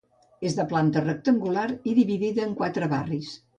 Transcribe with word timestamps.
És 0.47 0.55
de 0.59 0.63
planta 0.71 1.03
rectangular 1.03 1.67
i 1.93 1.95
dividida 2.01 2.49
en 2.49 2.59
quatre 2.65 2.93
barris. 2.97 3.33